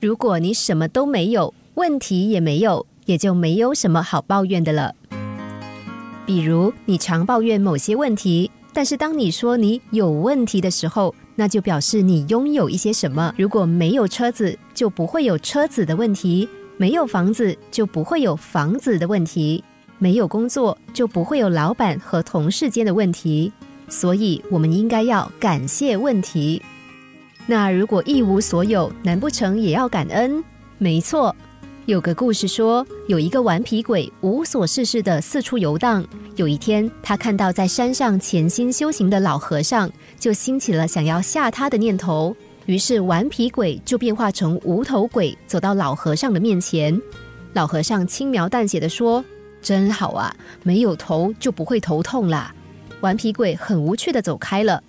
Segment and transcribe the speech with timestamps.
[0.00, 4.94] 如果你什么都没有，问题也没有，也就没有什么好抱怨的了。
[6.24, 13.34] 比如，你常抱怨某些问题，但是当你说你有问题的时候，那就表示你拥有一些什么。
[13.36, 16.46] 如果没有车子，就不会有车子的问题；
[16.76, 19.60] 没有房子，就不会有房子的问题；
[19.98, 23.52] 没有工作，就不会有老板和同事间的问题。
[23.88, 26.62] 所以，我们应该要感谢问题。
[27.50, 30.44] 那如果一无所有，难不成也要感恩？
[30.76, 31.34] 没错，
[31.86, 36.04] 有个故事说，有一个顽皮鬼无所事事的四处游荡。
[36.36, 42.36] 有一天，他看到在山上潜心修行的老和尚，就兴起了想要吓他的念头。
[42.66, 47.00] 于是，顽皮鬼就变化成无头鬼，走到老和尚的面前。
[47.54, 49.24] 老和尚轻描淡写的说
[49.62, 52.54] ：“真好啊，没有头就不会头痛啦。”
[53.00, 54.82] 顽皮鬼很无趣的走开了。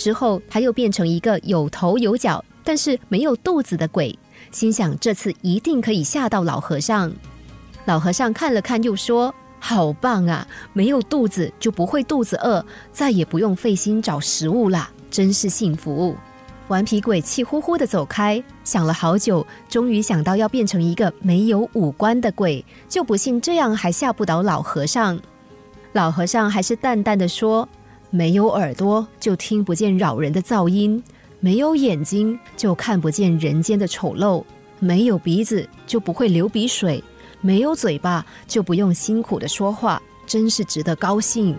[0.00, 4.18] 之后，他又变成一个有头有脚，但是没有肚子的鬼，
[4.50, 7.12] 心想这次一定可以吓到老和尚。
[7.84, 16.16] 老和尚看了看，又说：“好棒啊，没有肚子就不会肚子饿，再也不用费心找食物啦，真是幸福。”
[16.68, 25.20] 顽皮鬼气呼呼的走开，想了好久，终于想到要变成一个没有五官的鬼，就不信这样还吓不倒老和尚。
[25.92, 27.68] 老和尚还是淡淡的说。
[28.10, 31.00] 没有耳朵就听不见扰人的噪音，
[31.38, 34.42] 没有眼睛就看不见人间的丑陋，
[34.80, 37.02] 没有鼻子就不会流鼻水，
[37.40, 41.56] 没有嘴巴就不用辛苦的说话，真是值得高兴。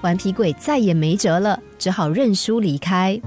[0.00, 3.20] 顽皮鬼再也没辙了，只好认输离开。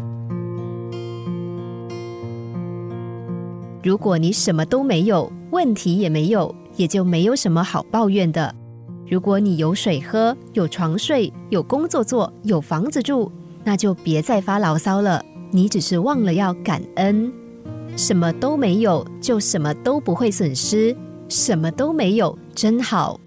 [3.84, 8.56] 如果你什么都没有，问题也没有，也就没有什么好抱怨的。
[9.10, 13.32] 如果你有水喝，有床睡，有工作做，有房子住，
[13.64, 15.26] 那就别再发牢骚了。
[15.52, 17.34] 你只是忘了要感恩。
[17.98, 20.96] 什么都没有，就什么都不会损失。
[21.28, 23.20] 什么都没有，真好。